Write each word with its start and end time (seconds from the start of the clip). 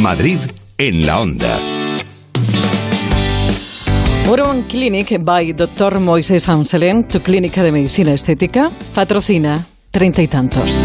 Madrid 0.00 0.38
en 0.78 1.06
la 1.06 1.20
onda. 1.20 1.58
Urban 4.30 4.62
Clinic 4.62 5.22
by 5.22 5.52
Dr. 5.52 6.00
Moisés 6.00 6.48
Amselen, 6.48 7.06
tu 7.06 7.20
clínica 7.20 7.62
de 7.62 7.70
medicina 7.70 8.12
estética, 8.12 8.70
patrocina 8.94 9.66
treinta 9.90 10.22
y 10.22 10.28
tantos. 10.28 10.80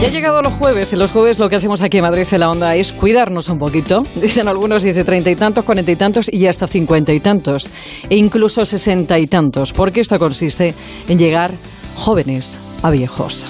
Ya 0.00 0.08
ha 0.08 0.10
llegado 0.10 0.42
los 0.42 0.54
jueves, 0.54 0.92
y 0.92 0.96
los 0.96 1.12
jueves 1.12 1.38
lo 1.38 1.48
que 1.48 1.56
hacemos 1.56 1.80
aquí 1.80 1.98
en 1.98 2.04
Madrid 2.04 2.26
en 2.32 2.40
la 2.40 2.50
onda 2.50 2.74
es 2.74 2.92
cuidarnos 2.92 3.48
un 3.48 3.60
poquito. 3.60 4.02
Dicen 4.16 4.48
algunos, 4.48 4.82
dice 4.82 5.04
treinta 5.04 5.30
y 5.30 5.36
tantos, 5.36 5.64
cuarenta 5.64 5.92
y 5.92 5.96
tantos 5.96 6.28
y 6.32 6.48
hasta 6.48 6.66
cincuenta 6.66 7.12
y 7.12 7.20
tantos. 7.20 7.70
E 8.10 8.16
incluso 8.16 8.64
sesenta 8.64 9.20
y 9.20 9.28
tantos, 9.28 9.72
porque 9.72 10.00
esto 10.00 10.18
consiste 10.18 10.74
en 11.08 11.18
llegar 11.18 11.52
jóvenes 11.94 12.58
a 12.82 12.90
viejos. 12.90 13.46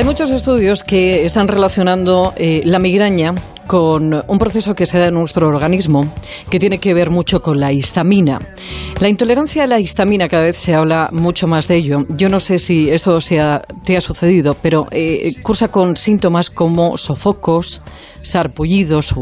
Hay 0.00 0.06
muchos 0.06 0.30
estudios 0.30 0.82
que 0.82 1.26
están 1.26 1.46
relacionando 1.46 2.32
eh, 2.38 2.62
la 2.64 2.78
migraña 2.78 3.34
con 3.66 4.24
un 4.26 4.38
proceso 4.38 4.74
que 4.74 4.86
se 4.86 4.98
da 4.98 5.08
en 5.08 5.14
nuestro 5.14 5.46
organismo 5.46 6.10
que 6.50 6.58
tiene 6.58 6.78
que 6.78 6.94
ver 6.94 7.10
mucho 7.10 7.42
con 7.42 7.60
la 7.60 7.70
histamina. 7.70 8.38
La 8.98 9.10
intolerancia 9.10 9.64
a 9.64 9.66
la 9.66 9.78
histamina 9.78 10.26
cada 10.30 10.44
vez 10.44 10.56
se 10.56 10.74
habla 10.74 11.10
mucho 11.12 11.46
más 11.46 11.68
de 11.68 11.76
ello. 11.76 12.06
Yo 12.16 12.30
no 12.30 12.40
sé 12.40 12.58
si 12.58 12.88
esto 12.88 13.18
te 13.84 13.94
ha 13.98 14.00
sucedido, 14.00 14.56
pero 14.62 14.86
eh, 14.90 15.34
cursa 15.42 15.68
con 15.68 15.94
síntomas 15.98 16.48
como 16.48 16.96
sofocos, 16.96 17.82
sarpullidos, 18.22 19.12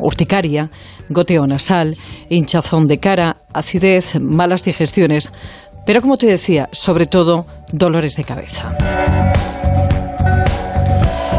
urticaria, 0.00 0.70
goteo 1.10 1.46
nasal, 1.46 1.94
hinchazón 2.30 2.88
de 2.88 2.96
cara, 2.96 3.36
acidez, 3.52 4.18
malas 4.18 4.64
digestiones, 4.64 5.30
pero 5.84 6.00
como 6.00 6.16
te 6.16 6.26
decía, 6.26 6.70
sobre 6.72 7.04
todo 7.04 7.44
dolores 7.70 8.16
de 8.16 8.24
cabeza. 8.24 8.74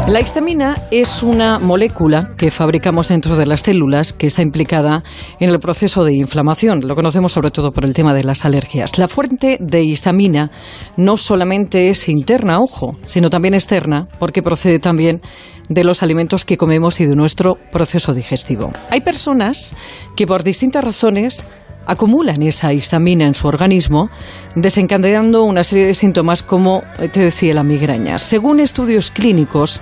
La 0.06 0.20
histamina 0.20 0.74
es 0.90 1.22
una 1.22 1.58
molécula 1.58 2.34
que 2.36 2.50
fabricamos 2.50 3.08
dentro 3.08 3.36
de 3.36 3.46
las 3.46 3.62
células 3.62 4.12
que 4.12 4.26
está 4.26 4.42
implicada 4.42 5.02
en 5.40 5.48
el 5.48 5.58
proceso 5.58 6.04
de 6.04 6.12
inflamación. 6.12 6.80
Lo 6.86 6.94
conocemos 6.94 7.32
sobre 7.32 7.50
todo 7.50 7.72
por 7.72 7.86
el 7.86 7.94
tema 7.94 8.12
de 8.12 8.22
las 8.22 8.44
alergias. 8.44 8.98
La 8.98 9.08
fuente 9.08 9.56
de 9.60 9.82
histamina 9.82 10.50
no 10.98 11.16
solamente 11.16 11.88
es 11.88 12.10
interna, 12.10 12.60
ojo, 12.60 12.98
sino 13.06 13.30
también 13.30 13.54
externa, 13.54 14.06
porque 14.18 14.42
procede 14.42 14.78
también 14.78 15.22
de 15.70 15.84
los 15.84 16.02
alimentos 16.02 16.44
que 16.44 16.58
comemos 16.58 17.00
y 17.00 17.06
de 17.06 17.16
nuestro 17.16 17.54
proceso 17.72 18.12
digestivo. 18.12 18.72
Hay 18.90 19.00
personas 19.00 19.74
que 20.16 20.26
por 20.26 20.44
distintas 20.44 20.84
razones 20.84 21.46
acumulan 21.86 22.42
esa 22.42 22.72
histamina 22.72 23.26
en 23.26 23.34
su 23.34 23.46
organismo, 23.46 24.10
desencadenando 24.54 25.44
una 25.44 25.64
serie 25.64 25.86
de 25.86 25.94
síntomas 25.94 26.42
como, 26.42 26.82
eh, 26.98 27.08
te 27.08 27.20
decía, 27.20 27.54
la 27.54 27.62
migraña. 27.62 28.18
Según 28.18 28.60
estudios 28.60 29.10
clínicos, 29.10 29.80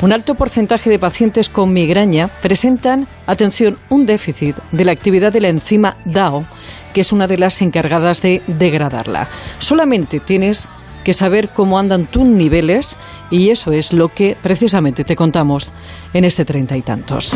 un 0.00 0.12
alto 0.12 0.34
porcentaje 0.34 0.90
de 0.90 0.98
pacientes 0.98 1.48
con 1.48 1.72
migraña 1.72 2.28
presentan, 2.28 3.06
atención, 3.26 3.78
un 3.88 4.04
déficit 4.04 4.56
de 4.72 4.84
la 4.84 4.92
actividad 4.92 5.32
de 5.32 5.40
la 5.40 5.48
enzima 5.48 5.96
DAO, 6.04 6.44
que 6.92 7.02
es 7.02 7.12
una 7.12 7.28
de 7.28 7.38
las 7.38 7.62
encargadas 7.62 8.20
de 8.20 8.42
degradarla. 8.48 9.28
Solamente 9.58 10.18
tienes 10.18 10.68
que 11.04 11.12
saber 11.12 11.50
cómo 11.50 11.78
andan 11.78 12.06
tus 12.06 12.28
niveles 12.28 12.96
y 13.30 13.50
eso 13.50 13.72
es 13.72 13.92
lo 13.92 14.08
que 14.08 14.36
precisamente 14.40 15.04
te 15.04 15.16
contamos 15.16 15.70
en 16.12 16.24
este 16.24 16.44
treinta 16.44 16.76
y 16.76 16.82
tantos. 16.82 17.34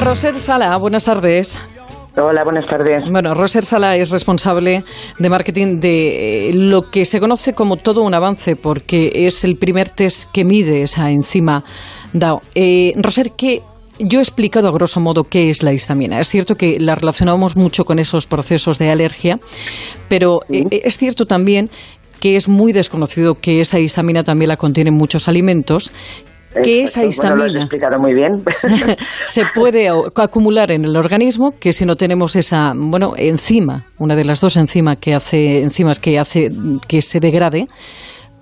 Roser 0.00 0.36
Sala, 0.36 0.76
buenas 0.76 1.04
tardes. 1.04 1.58
Hola, 2.16 2.44
buenas 2.44 2.66
tardes. 2.66 3.04
Bueno, 3.10 3.34
Roser 3.34 3.64
Sala 3.64 3.96
es 3.96 4.10
responsable 4.10 4.84
de 5.18 5.28
marketing 5.28 5.80
de 5.80 6.50
eh, 6.50 6.52
lo 6.54 6.90
que 6.90 7.04
se 7.04 7.18
conoce 7.18 7.52
como 7.52 7.76
todo 7.76 8.02
un 8.02 8.14
avance, 8.14 8.54
porque 8.54 9.10
es 9.12 9.42
el 9.44 9.56
primer 9.56 9.90
test 9.90 10.30
que 10.32 10.44
mide 10.44 10.82
esa 10.82 11.10
enzima 11.10 11.64
DAO. 12.12 12.42
Eh, 12.54 12.94
Roser, 12.96 13.32
¿qué 13.32 13.62
yo 13.98 14.20
he 14.20 14.22
explicado 14.22 14.68
a 14.68 14.72
grosso 14.72 15.00
modo 15.00 15.24
qué 15.24 15.50
es 15.50 15.64
la 15.64 15.72
histamina. 15.72 16.20
Es 16.20 16.28
cierto 16.28 16.54
que 16.54 16.78
la 16.78 16.94
relacionamos 16.94 17.56
mucho 17.56 17.84
con 17.84 17.98
esos 17.98 18.28
procesos 18.28 18.78
de 18.78 18.92
alergia, 18.92 19.40
pero 20.08 20.40
eh, 20.48 20.64
es 20.70 20.96
cierto 20.98 21.26
también 21.26 21.68
que 22.20 22.36
es 22.36 22.48
muy 22.48 22.72
desconocido 22.72 23.34
que 23.34 23.60
esa 23.60 23.80
histamina 23.80 24.22
también 24.22 24.48
la 24.48 24.56
contienen 24.56 24.94
muchos 24.94 25.28
alimentos 25.28 25.92
que 26.62 26.82
esa 26.82 27.04
histamina 27.04 27.68
muy 27.98 28.14
bien. 28.14 28.42
se 29.26 29.44
puede 29.54 29.88
acumular 30.16 30.70
en 30.70 30.84
el 30.84 30.96
organismo 30.96 31.52
que 31.58 31.72
si 31.72 31.84
no 31.84 31.96
tenemos 31.96 32.36
esa 32.36 32.72
bueno 32.74 33.14
enzima 33.16 33.86
una 33.98 34.16
de 34.16 34.24
las 34.24 34.40
dos 34.40 34.56
enzimas 34.56 34.98
que 34.98 35.14
hace 35.14 35.62
enzimas 35.62 36.00
que 36.00 36.18
hace 36.18 36.50
que 36.88 37.02
se 37.02 37.20
degrade 37.20 37.66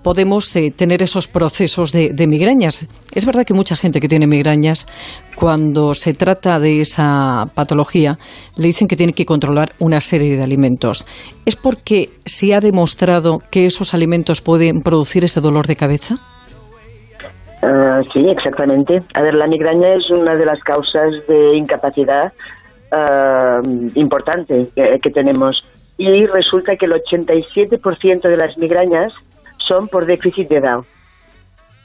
podemos 0.07 0.55
eh, 0.55 0.71
tener 0.71 1.03
esos 1.03 1.27
procesos 1.27 1.91
de, 1.91 2.27
migrañas. 2.29 2.87
Es 3.11 3.25
verdad 3.25 3.43
que 3.45 3.53
mucha 3.53 3.75
gente 3.75 3.99
que 3.99 4.07
tiene 4.07 4.25
migrañas, 4.25 4.87
cuando 5.35 5.93
se 5.93 6.13
trata 6.13 6.59
de 6.59 6.79
esa 6.79 7.47
patología, 7.53 8.17
le 8.55 8.67
dicen 8.67 8.87
que 8.87 8.95
tiene 8.95 9.11
que 9.11 9.25
controlar 9.25 9.73
una 9.79 9.99
serie 9.99 10.37
de 10.37 10.43
alimentos. 10.43 11.05
¿Es 11.45 11.57
porque 11.57 12.09
se 12.25 12.53
ha 12.53 12.61
demostrado 12.61 13.39
que 13.51 13.65
esos 13.65 13.93
alimentos 13.93 14.41
pueden 14.41 14.79
producir 14.81 15.25
ese 15.25 15.41
dolor 15.41 15.67
de 15.67 15.75
cabeza? 15.75 16.15
Sí, 18.17 18.27
exactamente. 18.27 19.03
A 19.13 19.21
ver, 19.21 19.35
la 19.35 19.45
migraña 19.45 19.93
es 19.93 20.09
una 20.09 20.35
de 20.35 20.43
las 20.43 20.59
causas 20.61 21.13
de 21.27 21.55
incapacidad 21.55 22.33
uh, 22.91 23.89
importante 23.93 24.69
que, 24.75 24.99
que, 24.99 25.11
tenemos. 25.11 25.63
Y 25.99 26.25
resulta 26.25 26.75
que 26.77 26.87
el 26.87 26.93
87% 26.93 28.21
de 28.21 28.37
las 28.37 28.57
migrañas 28.57 29.13
son 29.67 29.87
por 29.87 30.07
déficit 30.07 30.49
de 30.49 30.61
DAO. 30.61 30.85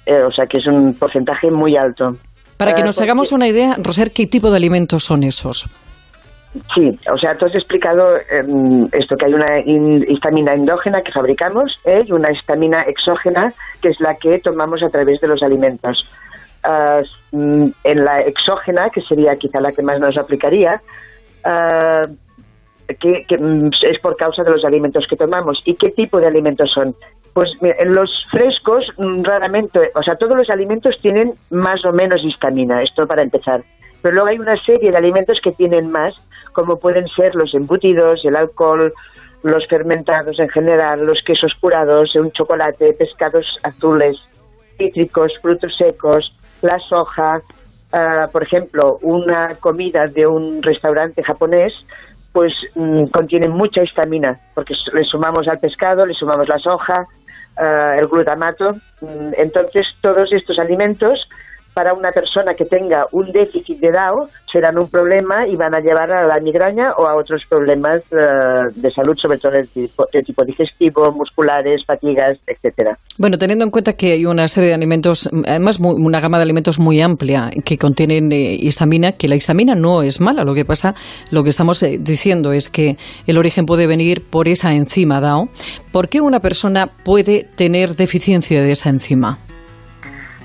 Eh, 0.06 0.22
o 0.22 0.32
sea 0.32 0.46
que 0.46 0.58
es 0.58 0.66
un 0.66 0.94
porcentaje 0.94 1.50
muy 1.50 1.76
alto. 1.76 2.16
Para 2.56 2.72
que 2.72 2.82
nos 2.82 2.96
uh, 2.96 3.02
hagamos 3.02 3.32
una 3.32 3.46
idea, 3.46 3.76
Roser, 3.78 4.10
¿qué 4.12 4.26
tipo 4.26 4.50
de 4.50 4.56
alimentos 4.56 5.04
son 5.04 5.24
esos? 5.24 5.68
Sí, 6.74 6.98
o 7.10 7.16
sea, 7.16 7.36
tú 7.38 7.46
has 7.46 7.54
explicado 7.54 8.16
em, 8.30 8.86
esto, 8.92 9.16
que 9.16 9.24
hay 9.24 9.32
una 9.32 9.60
histamina 10.06 10.52
endógena 10.52 11.00
que 11.00 11.10
fabricamos 11.10 11.72
¿eh? 11.84 12.04
y 12.06 12.12
una 12.12 12.30
histamina 12.30 12.82
exógena, 12.82 13.54
que 13.80 13.88
es 13.88 14.00
la 14.00 14.16
que 14.16 14.38
tomamos 14.40 14.82
a 14.82 14.90
través 14.90 15.20
de 15.20 15.28
los 15.28 15.42
alimentos. 15.42 16.06
Mm, 17.32 17.68
en 17.84 18.04
la 18.04 18.20
exógena, 18.20 18.90
que 18.90 19.00
sería 19.00 19.36
quizá 19.36 19.60
la 19.60 19.72
que 19.72 19.82
más 19.82 19.98
nos 19.98 20.16
aplicaría, 20.18 20.80
ah, 21.44 22.04
que, 23.00 23.38
mm, 23.38 23.70
es 23.82 23.98
por 24.00 24.16
causa 24.16 24.44
de 24.44 24.50
los 24.50 24.64
alimentos 24.64 25.06
que 25.08 25.16
tomamos. 25.16 25.62
¿Y 25.64 25.74
qué 25.74 25.90
tipo 25.90 26.20
de 26.20 26.26
alimentos 26.26 26.70
son? 26.70 26.94
Pues 27.32 27.50
en 27.62 27.94
los 27.94 28.10
frescos, 28.30 28.86
mm, 28.98 29.22
raramente, 29.22 29.90
o 29.94 30.02
sea, 30.02 30.16
todos 30.16 30.36
los 30.36 30.50
alimentos 30.50 30.96
tienen 31.00 31.32
más 31.50 31.82
o 31.86 31.92
menos 31.92 32.22
histamina, 32.22 32.82
esto 32.82 33.06
para 33.06 33.22
empezar. 33.22 33.62
Pero 34.02 34.14
luego 34.14 34.28
hay 34.28 34.38
una 34.38 34.56
serie 34.62 34.90
de 34.90 34.96
alimentos 34.96 35.38
que 35.42 35.52
tienen 35.52 35.90
más, 35.90 36.14
como 36.52 36.76
pueden 36.76 37.08
ser 37.08 37.34
los 37.34 37.54
embutidos, 37.54 38.24
el 38.24 38.36
alcohol, 38.36 38.92
los 39.42 39.66
fermentados 39.68 40.38
en 40.38 40.48
general, 40.48 41.04
los 41.04 41.20
quesos 41.24 41.54
curados, 41.60 42.14
un 42.14 42.30
chocolate, 42.32 42.92
pescados 42.94 43.46
azules, 43.62 44.16
cítricos, 44.76 45.32
frutos 45.40 45.74
secos, 45.76 46.38
la 46.62 46.78
soja, 46.78 47.40
ah, 47.92 48.26
por 48.32 48.42
ejemplo, 48.42 48.98
una 49.02 49.56
comida 49.60 50.04
de 50.12 50.26
un 50.26 50.62
restaurante 50.62 51.22
japonés, 51.22 51.72
pues 52.32 52.52
mm, 52.74 53.06
contiene 53.06 53.48
mucha 53.48 53.82
histamina, 53.82 54.38
porque 54.54 54.74
le 54.94 55.04
sumamos 55.04 55.46
al 55.48 55.58
pescado, 55.58 56.06
le 56.06 56.14
sumamos 56.14 56.48
la 56.48 56.58
soja, 56.58 57.06
ah, 57.56 57.94
el 57.98 58.06
glutamato. 58.06 58.72
Mm, 59.00 59.34
entonces, 59.36 59.86
todos 60.00 60.32
estos 60.32 60.58
alimentos 60.58 61.28
para 61.74 61.94
una 61.94 62.10
persona 62.10 62.54
que 62.54 62.64
tenga 62.64 63.06
un 63.12 63.32
déficit 63.32 63.78
de 63.78 63.90
DAO 63.90 64.26
serán 64.52 64.78
un 64.78 64.86
problema 64.86 65.46
y 65.46 65.56
van 65.56 65.74
a 65.74 65.80
llevar 65.80 66.10
a 66.12 66.26
la 66.26 66.38
migraña 66.40 66.92
o 66.98 67.06
a 67.06 67.16
otros 67.16 67.42
problemas 67.48 68.02
eh, 68.10 68.16
de 68.74 68.90
salud, 68.90 69.16
sobre 69.16 69.38
todo 69.38 69.52
de 69.52 69.66
tipo, 69.66 70.06
tipo, 70.06 70.44
digestivo, 70.44 71.02
musculares, 71.12 71.82
fatigas, 71.86 72.38
etcétera. 72.46 72.98
Bueno, 73.18 73.38
teniendo 73.38 73.64
en 73.64 73.70
cuenta 73.70 73.94
que 73.94 74.12
hay 74.12 74.26
una 74.26 74.48
serie 74.48 74.70
de 74.70 74.74
alimentos, 74.74 75.30
además 75.46 75.78
una 75.80 76.20
gama 76.20 76.38
de 76.38 76.44
alimentos 76.44 76.78
muy 76.78 77.00
amplia 77.00 77.50
que 77.64 77.78
contienen 77.78 78.30
eh, 78.32 78.56
histamina, 78.60 79.12
que 79.12 79.28
la 79.28 79.36
histamina 79.36 79.74
no 79.74 80.02
es 80.02 80.20
mala, 80.20 80.44
lo 80.44 80.54
que 80.54 80.64
pasa, 80.64 80.94
lo 81.30 81.42
que 81.42 81.50
estamos 81.50 81.82
eh, 81.82 81.98
diciendo 82.00 82.52
es 82.52 82.68
que 82.68 82.96
el 83.26 83.38
origen 83.38 83.66
puede 83.66 83.86
venir 83.86 84.22
por 84.28 84.48
esa 84.48 84.74
enzima 84.74 85.20
DAO. 85.20 85.48
¿Por 85.92 86.08
qué 86.08 86.20
una 86.20 86.40
persona 86.40 86.88
puede 87.04 87.44
tener 87.56 87.96
deficiencia 87.96 88.62
de 88.62 88.72
esa 88.72 88.90
enzima? 88.90 89.38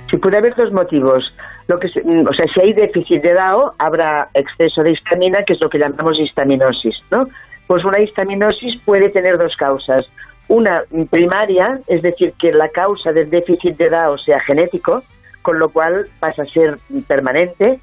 Si 0.09 0.18
puede 0.18 0.38
haber 0.38 0.56
dos 0.56 0.71
motivos. 0.71 1.33
Lo 1.68 1.80
que 1.80 1.88
o 1.88 2.33
sea, 2.33 2.45
si 2.54 2.62
hay 2.62 2.74
déficit 2.74 3.21
de 3.21 3.33
DAO, 3.33 3.74
habrá 3.77 4.30
exceso 4.33 4.83
de 4.83 4.92
histamina, 4.92 5.44
que 5.44 5.54
es 5.54 5.62
lo 5.62 5.69
que 5.69 5.80
llamamos 5.80 6.19
histaminosis, 6.19 6.95
¿no? 7.12 7.27
Pues 7.68 7.83
una 7.83 8.00
histaminosis 8.00 8.80
puede 8.86 9.09
tener 9.09 9.38
dos 9.38 9.56
causas. 9.57 10.01
Una 10.48 10.83
primaria, 11.12 11.81
es 11.88 12.01
decir, 12.01 12.33
que 12.39 12.54
la 12.54 12.69
causa 12.69 13.12
del 13.12 13.30
déficit 13.30 13.75
de 13.75 13.89
DAO 13.89 14.18
sea 14.18 14.39
genético, 14.39 15.04
con 15.42 15.59
lo 15.59 15.68
cual 15.69 16.07
pasa 16.21 16.44
a 16.44 16.45
ser 16.45 16.77
permanente, 17.07 17.80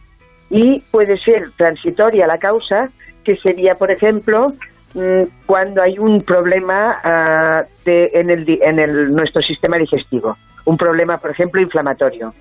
y 0.48 0.80
puede 0.90 1.18
ser 1.18 1.50
transitoria 1.58 2.26
la 2.26 2.38
causa, 2.38 2.88
que 3.22 3.36
sería, 3.36 3.74
por 3.74 3.90
ejemplo, 3.90 4.54
mm, 4.94 5.22
cuando 5.44 5.82
hay 5.82 5.98
un 5.98 6.22
problema 6.22 6.98
ah, 7.04 7.64
en, 7.84 8.30
en 8.30 8.78
el, 8.78 9.12
nuestro 9.12 9.42
sistema 9.42 9.76
digestivo, 9.76 10.38
un 10.64 10.76
problema, 10.76 11.18
por 11.18 11.30
ejemplo, 11.30 11.60
inflamatorio. 11.60 12.32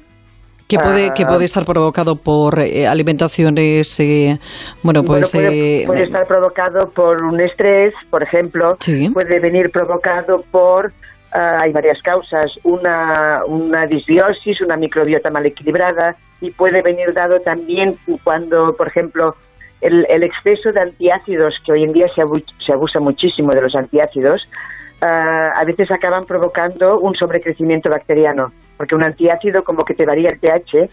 Que 0.67 0.77
puede, 0.79 1.13
que 1.13 1.25
puede 1.25 1.41
ah. 1.41 1.45
estar 1.45 1.65
provocado 1.65 2.15
por 2.15 2.59
eh, 2.59 2.87
alimentaciones, 2.87 3.99
eh, 3.99 4.39
bueno, 4.81 5.03
pues... 5.03 5.31
puede, 5.31 5.85
puede, 5.85 6.03
estar 6.03 6.25
provocado 6.25 6.89
por 6.89 7.21
un 7.21 7.39
estrés, 7.41 7.93
por 8.09 8.23
ejemplo, 8.23 8.73
puede 9.13 9.39
venir 9.39 9.69
provocado 9.71 10.43
por 10.49 10.91
Ah, 11.35 11.57
hay 11.63 11.71
varias 11.71 11.99
causas, 12.03 12.51
una, 12.63 13.41
una 13.47 13.87
disbiosis, 13.87 14.61
una 14.61 14.77
microbiota 14.77 15.31
mal 15.31 15.43
equilibrada 15.47 16.15
y 16.39 16.51
puede 16.51 16.83
venir 16.83 17.11
dado 17.11 17.39
también 17.39 17.95
cuando, 18.23 18.75
por 18.77 18.87
ejemplo, 18.87 19.35
el, 19.81 20.05
el 20.09 20.21
exceso 20.21 20.71
de 20.71 20.81
antiácidos, 20.81 21.55
que 21.65 21.71
hoy 21.71 21.85
en 21.85 21.93
día 21.93 22.05
se, 22.13 22.21
se 22.63 22.71
abusa 22.71 22.99
muchísimo 22.99 23.49
de 23.49 23.63
los 23.63 23.73
antiácidos, 23.73 24.43
ah, 25.03 25.51
a 25.55 25.63
veces 25.65 25.91
acaban 25.91 26.23
provocando 26.23 26.99
un 26.99 27.15
sobrecrecimiento 27.15 27.89
bacteriano, 27.89 28.51
porque 28.77 28.95
un 28.95 29.03
antiácido 29.03 29.63
como 29.63 29.83
que 29.83 29.93
te 29.93 30.05
varía 30.05 30.29
el 30.29 30.39
pH. 30.39 30.89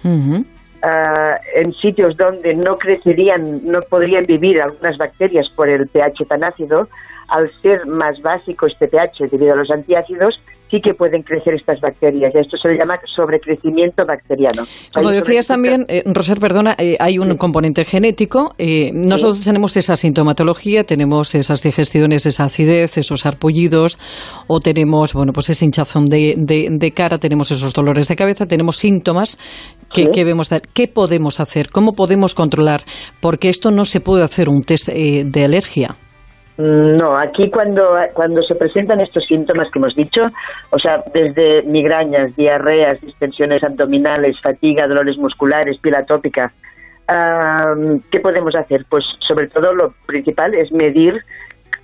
Ah, 0.82 1.38
en 1.56 1.74
sitios 1.74 2.16
donde 2.16 2.54
no 2.54 2.78
crecerían, 2.78 3.66
no 3.66 3.80
podrían 3.82 4.24
vivir 4.24 4.62
algunas 4.62 4.96
bacterias 4.96 5.46
por 5.54 5.68
el 5.68 5.86
pH 5.88 6.24
tan 6.26 6.42
ácido, 6.42 6.88
al 7.30 7.50
ser 7.62 7.86
más 7.86 8.20
básico 8.22 8.66
este 8.66 8.88
pH 8.88 9.28
debido 9.30 9.52
a 9.52 9.56
los 9.56 9.70
antiácidos, 9.70 10.34
sí 10.70 10.80
que 10.80 10.94
pueden 10.94 11.22
crecer 11.22 11.54
estas 11.54 11.80
bacterias. 11.80 12.34
Esto 12.34 12.56
se 12.56 12.68
le 12.68 12.78
llama 12.78 12.98
sobrecrecimiento 13.14 14.04
bacteriano. 14.06 14.62
Como 14.94 15.10
decías 15.10 15.48
también, 15.48 15.84
eh, 15.88 16.02
Roser, 16.06 16.38
perdona, 16.38 16.76
eh, 16.78 16.96
hay 17.00 17.18
un 17.18 17.36
componente 17.36 17.84
genético. 17.84 18.54
Eh, 18.56 18.92
nosotros 18.94 19.44
tenemos 19.44 19.76
esa 19.76 19.96
sintomatología, 19.96 20.84
tenemos 20.84 21.34
esas 21.34 21.62
digestiones, 21.62 22.26
esa 22.26 22.44
acidez, 22.44 22.98
esos 22.98 23.26
arpullidos, 23.26 23.98
o 24.46 24.60
tenemos, 24.60 25.12
bueno, 25.12 25.32
pues 25.32 25.50
esa 25.50 25.64
hinchazón 25.64 26.06
de, 26.06 26.34
de, 26.36 26.90
cara, 26.92 27.18
tenemos 27.18 27.50
esos 27.50 27.72
dolores 27.72 28.08
de 28.08 28.16
cabeza, 28.16 28.46
tenemos 28.46 28.76
síntomas 28.76 29.38
que, 29.92 30.06
que 30.06 30.24
vemos. 30.24 30.50
¿Qué 30.72 30.86
podemos 30.88 31.40
hacer? 31.40 31.70
¿Cómo 31.70 31.92
podemos 31.92 32.34
controlar? 32.34 32.82
Porque 33.20 33.48
esto 33.48 33.70
no 33.70 33.84
se 33.84 34.00
puede 34.00 34.24
hacer 34.24 34.48
un 34.48 34.62
test 34.62 34.88
de 34.88 35.44
alergia. 35.44 35.96
Mm, 36.56 36.96
no, 36.96 37.16
aquí 37.16 37.50
cuando, 37.50 37.96
cuando 38.14 38.42
se 38.42 38.54
presentan 38.54 39.00
estos 39.00 39.24
síntomas 39.26 39.70
que 39.70 39.78
hemos 39.78 39.94
dicho, 39.94 40.22
o 40.70 40.78
sea, 40.78 41.02
desde 41.14 41.62
migrañas, 41.62 42.34
diarreas, 42.36 43.00
distensiones 43.00 43.62
abdominales, 43.62 44.40
fatiga, 44.40 44.86
dolores 44.86 45.16
musculares, 45.16 45.78
piel 45.78 45.94
atópica, 45.94 46.52
¿qué 48.10 48.20
podemos 48.20 48.54
hacer? 48.54 48.84
Pues 48.88 49.04
sobre 49.26 49.48
todo 49.48 49.72
lo 49.74 49.94
principal 50.06 50.54
es 50.54 50.70
medir 50.70 51.22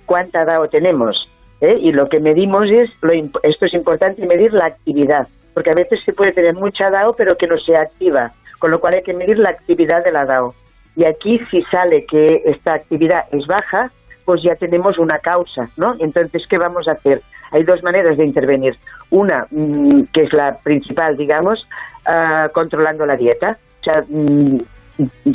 cuánta 0.05 0.45
DAO 0.45 0.69
tenemos. 0.69 1.29
¿eh? 1.61 1.77
Y 1.81 1.91
lo 1.91 2.07
que 2.07 2.19
medimos 2.19 2.69
es, 2.69 2.89
lo, 3.01 3.13
esto 3.43 3.65
es 3.65 3.73
importante, 3.73 4.25
medir 4.25 4.53
la 4.53 4.65
actividad, 4.65 5.27
porque 5.53 5.71
a 5.71 5.75
veces 5.75 5.99
se 6.05 6.13
puede 6.13 6.31
tener 6.31 6.55
mucha 6.55 6.89
DAO 6.89 7.13
pero 7.13 7.37
que 7.37 7.47
no 7.47 7.57
sea 7.57 7.81
activa, 7.81 8.31
con 8.59 8.71
lo 8.71 8.79
cual 8.79 8.95
hay 8.95 9.03
que 9.03 9.13
medir 9.13 9.37
la 9.37 9.49
actividad 9.49 10.03
de 10.03 10.11
la 10.11 10.25
DAO. 10.25 10.53
Y 10.95 11.03
aquí 11.03 11.39
si 11.51 11.61
sale 11.63 12.05
que 12.05 12.41
esta 12.45 12.73
actividad 12.73 13.25
es 13.31 13.45
baja, 13.45 13.91
pues 14.27 14.43
ya 14.43 14.55
tenemos 14.57 14.97
una 14.97 15.19
causa, 15.19 15.69
¿no? 15.77 15.95
Entonces, 15.99 16.43
¿qué 16.49 16.57
vamos 16.57 16.85
a 16.89 16.91
hacer? 16.91 17.21
Hay 17.51 17.63
dos 17.63 17.81
maneras 17.81 18.17
de 18.17 18.25
intervenir. 18.25 18.75
Una, 19.09 19.47
mm, 19.49 20.01
que 20.11 20.23
es 20.23 20.33
la 20.33 20.57
principal, 20.57 21.15
digamos, 21.15 21.65
ah, 22.05 22.49
controlando 22.53 23.05
la 23.05 23.15
dieta. 23.15 23.57
O 23.79 23.83
sea, 23.85 24.03
mm, 24.05 24.57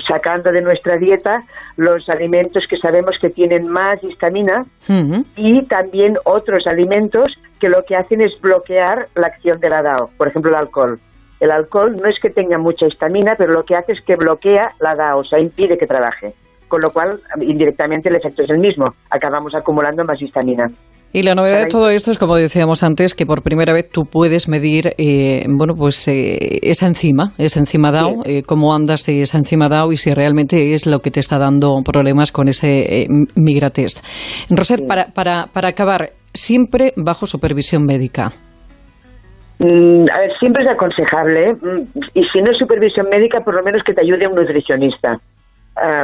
sacando 0.06 0.53
de 0.53 0.61
nuestra 0.61 0.99
dieta 0.99 1.43
los 1.79 2.06
alimentos 2.11 2.67
que 2.69 2.77
sabemos 2.77 3.17
que 3.19 3.31
tienen 3.31 3.67
más 3.67 4.05
histamina 4.05 4.67
y 5.37 5.62
también 5.69 6.19
otros 6.25 6.67
alimentos 6.67 7.29
que 7.61 7.71
lo 7.71 7.87
que 7.87 7.97
hacen 7.97 8.21
es 8.21 8.38
bloquear 8.43 9.09
la 9.15 9.29
acción 9.29 9.59
de 9.59 9.71
la 9.71 9.81
DAO, 9.81 10.11
por 10.19 10.29
ejemplo 10.29 10.50
el 10.50 10.56
alcohol. 10.56 11.00
El 11.41 11.50
alcohol 11.50 11.97
no 11.97 12.11
es 12.11 12.19
que 12.21 12.29
tenga 12.29 12.59
mucha 12.59 12.87
histamina, 12.87 13.37
pero 13.38 13.55
lo 13.55 13.65
que 13.65 13.75
hace 13.75 13.93
es 13.93 14.03
que 14.03 14.17
bloquea 14.17 14.73
la 14.81 14.97
DAO, 14.97 15.21
o 15.21 15.25
sea, 15.25 15.41
impide 15.41 15.79
que 15.79 15.87
trabaje 15.87 16.35
con 16.73 16.81
lo 16.81 16.91
cual 16.91 17.21
indirectamente 17.43 18.09
el 18.09 18.17
efecto 18.17 18.45
es 18.45 18.49
el 18.49 18.59
mismo, 18.59 18.87
acabamos 19.11 19.55
acumulando 19.55 20.05
más 20.05 20.23
histamina. 20.23 20.69
Y 21.13 21.23
la 21.23 21.35
novedad 21.35 21.59
de 21.59 21.67
todo 21.67 21.91
esto 21.91 22.11
es, 22.11 22.19
como 22.19 22.37
decíamos 22.37 22.83
antes, 22.83 23.15
que 23.15 23.27
por 23.27 23.43
primera 23.43 23.75
vez 23.75 23.91
tú 23.91 24.05
puedes 24.11 24.49
medir, 24.49 24.95
eh, 24.97 25.45
bueno, 25.51 25.75
pues 25.77 26.09
eh, 26.09 26.61
esa 26.63 26.87
enzima, 26.87 27.33
esa 27.37 27.61
enzima 27.61 27.93
DAO, 27.93 28.23
eh, 28.25 28.41
cómo 28.49 28.75
andas 28.75 29.05
de 29.05 29.21
esa 29.21 29.37
enzima 29.37 29.69
DAO 29.69 29.93
y 29.93 29.97
si 29.97 30.15
realmente 30.15 30.73
es 30.73 30.87
lo 30.87 31.01
que 31.01 31.11
te 31.11 31.21
está 31.21 31.39
dando 31.39 31.83
problemas 31.85 32.33
con 32.33 32.49
ese 32.49 33.07
migratest. 33.37 34.03
Roser, 34.49 34.87
para, 34.89 35.09
para, 35.15 35.49
para 35.53 35.69
acabar, 35.69 36.13
siempre 36.33 36.95
bajo 36.97 37.27
supervisión 37.27 37.85
médica. 37.85 38.31
Mm, 39.59 40.09
a 40.11 40.21
ver, 40.21 40.31
siempre 40.41 40.65
es 40.65 40.71
aconsejable, 40.71 41.53
mm, 41.53 41.83
y 42.15 42.25
si 42.33 42.39
no 42.41 42.51
es 42.51 42.59
supervisión 42.59 43.09
médica, 43.11 43.41
por 43.41 43.55
lo 43.55 43.63
menos 43.63 43.83
que 43.85 43.93
te 43.93 44.01
ayude 44.01 44.27
un 44.27 44.35
nutricionista 44.35 45.19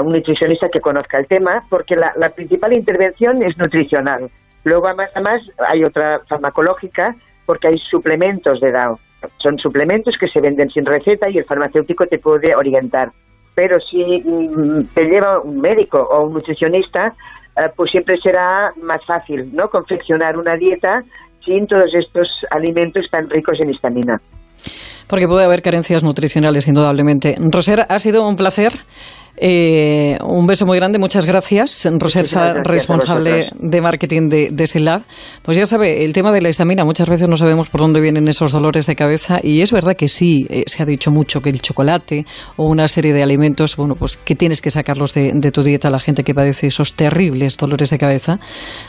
un 0.02 0.12
nutricionista 0.12 0.68
que 0.68 0.80
conozca 0.80 1.18
el 1.18 1.26
tema, 1.26 1.62
porque 1.68 1.94
la, 1.94 2.30
principal 2.30 2.72
intervención 2.72 3.42
es 3.42 3.56
nutricional. 3.58 4.30
Luego, 4.64 4.86
además, 4.86 5.10
además, 5.14 5.42
hay 5.68 5.84
otra 5.84 6.20
farmacológica, 6.28 7.14
porque 7.46 7.68
hay 7.68 7.78
suplementos 7.90 8.60
de 8.60 8.72
DAO. 8.72 8.98
Son 9.38 9.58
suplementos 9.58 10.16
que 10.18 10.28
se 10.28 10.40
venden 10.40 10.68
sin 10.70 10.84
receta 10.84 11.28
y 11.28 11.38
el 11.38 11.44
farmacéutico 11.44 12.06
te 12.06 12.18
puede 12.18 12.54
orientar. 12.54 13.10
Pero 13.54 13.80
si 13.80 14.22
mm, 14.24 14.94
te 14.94 15.04
lleva 15.04 15.40
un 15.40 15.60
médico 15.60 15.98
o 15.98 16.24
un 16.24 16.34
nutricionista, 16.34 17.14
eh, 17.56 17.70
pues 17.74 17.90
siempre 17.90 18.18
será 18.18 18.72
más 18.82 19.04
fácil, 19.04 19.48
¿no? 19.52 19.68
Confeccionar 19.68 20.36
una 20.36 20.56
dieta 20.56 21.02
sin 21.44 21.66
todos 21.66 21.92
estos 21.94 22.28
alimentos 22.50 23.06
tan 23.10 23.28
ricos 23.30 23.58
en 23.60 23.70
histamina. 23.70 24.20
Porque 25.08 25.26
puede 25.26 25.44
haber 25.44 25.62
carencias 25.62 26.04
nutricionales, 26.04 26.68
indudablemente. 26.68 27.34
Roser, 27.50 27.86
ha 27.88 27.98
sido 27.98 28.28
un 28.28 28.36
placer. 28.36 28.72
Eh, 29.40 30.18
un 30.24 30.46
beso 30.46 30.66
muy 30.66 30.76
grande, 30.78 30.98
muchas 30.98 31.24
gracias. 31.24 31.88
Rosersa, 31.98 32.54
responsable 32.64 33.50
de 33.58 33.80
marketing 33.80 34.28
de, 34.28 34.48
de 34.50 34.66
SILAB. 34.66 35.02
Pues 35.42 35.56
ya 35.56 35.66
sabe, 35.66 36.04
el 36.04 36.12
tema 36.12 36.32
de 36.32 36.40
la 36.40 36.48
histamina, 36.48 36.84
muchas 36.84 37.08
veces 37.08 37.28
no 37.28 37.36
sabemos 37.36 37.70
por 37.70 37.80
dónde 37.80 38.00
vienen 38.00 38.26
esos 38.28 38.52
dolores 38.52 38.86
de 38.86 38.96
cabeza 38.96 39.38
y 39.42 39.60
es 39.60 39.72
verdad 39.72 39.94
que 39.96 40.08
sí, 40.08 40.46
eh, 40.50 40.64
se 40.66 40.82
ha 40.82 40.86
dicho 40.86 41.10
mucho 41.10 41.40
que 41.40 41.50
el 41.50 41.60
chocolate 41.60 42.24
o 42.56 42.66
una 42.66 42.88
serie 42.88 43.12
de 43.12 43.22
alimentos, 43.22 43.76
bueno, 43.76 43.94
pues 43.94 44.16
que 44.16 44.34
tienes 44.34 44.60
que 44.60 44.70
sacarlos 44.70 45.14
de, 45.14 45.32
tu 45.52 45.62
dieta 45.62 45.88
a 45.88 45.90
la 45.90 46.00
gente 46.00 46.24
que 46.24 46.34
padece 46.34 46.66
esos 46.66 46.94
terribles 46.94 47.56
dolores 47.56 47.90
de 47.90 47.98
cabeza, 47.98 48.38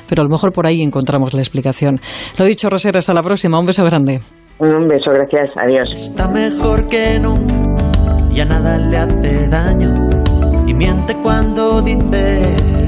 pero 0.07 0.21
a 0.21 0.25
lo 0.25 0.29
mejor 0.29 0.51
por 0.51 0.65
ahí 0.65 0.81
encontramos 0.81 1.33
la 1.33 1.41
explicación. 1.41 1.99
Lo 2.37 2.45
dicho, 2.45 2.69
Roser, 2.69 2.97
hasta 2.97 3.13
la 3.13 3.21
próxima. 3.21 3.59
Un 3.59 3.65
beso 3.65 3.85
grande. 3.85 4.19
Un 4.59 4.87
beso, 4.87 5.11
gracias. 5.11 5.49
Adiós. 5.55 5.93
Está 5.93 6.27
mejor 6.27 6.87
que 6.89 7.17
nunca, 7.19 7.91
ya 8.33 8.45
nada 8.45 8.77
le 8.77 8.97
hace 8.97 9.47
daño 9.47 10.09
miente 10.79 11.13
cuando 11.15 11.81
dice 11.81 12.39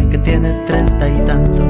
que 0.09 0.17
tiene 0.19 0.51
treinta 0.65 1.09
y 1.09 1.25
tantos. 1.25 1.65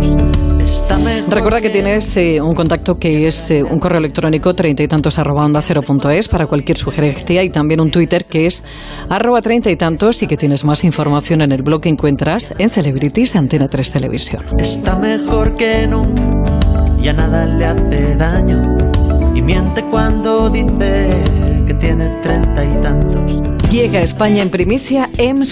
Recuerda 1.28 1.62
que 1.62 1.70
tienes 1.72 2.16
eh, 2.16 2.40
un 2.42 2.54
contacto 2.54 3.00
que 3.00 3.28
es 3.28 3.50
eh, 3.50 3.63
un 3.63 3.80
correo 3.80 3.98
electrónico 3.98 4.54
treinta 4.54 4.84
y 4.84 4.88
tantos 4.88 5.18
arroba 5.18 5.44
onda 5.44 5.62
cero 5.63 5.82
punto 5.82 6.10
es 6.12 6.28
para 6.28 6.46
cualquier 6.46 6.78
sugerencia 6.78 7.42
y 7.44 7.50
también 7.50 7.80
un 7.80 7.90
Twitter 7.90 8.25
que 8.25 8.46
es 8.46 8.63
arroba 9.10 9.42
treinta 9.42 9.72
y 9.72 9.75
tantos 9.75 10.22
y 10.22 10.28
que 10.28 10.38
tienes 10.38 10.63
más 10.63 10.84
información 10.84 11.42
en 11.42 11.51
el 11.54 11.63
blog 11.63 11.82
que 11.82 11.90
encuentras 11.90 12.54
en 12.60 12.70
Celebrities 12.70 13.36
Antena 13.36 13.68
3 13.68 13.92
Televisión. 13.92 14.44
Está 14.60 14.96
mejor 14.96 15.56
que 15.56 15.88
nunca, 15.88 16.60
ya 17.01 17.13
nada 17.13 17.48
le 17.48 17.66
hace 17.66 18.16
daño 18.16 18.78
y 19.34 19.42
miente 19.42 19.84
cuando 19.86 20.50
dice 20.51 21.10
que 21.66 21.74
tiene 21.74 22.10
treinta 22.22 22.63
y 22.63 22.82
tantos. 22.82 23.51
Llega 23.72 24.00
a 24.00 24.04
España 24.04 24.42
en 24.44 24.50
primicia 24.50 25.10
EMS 25.18 25.50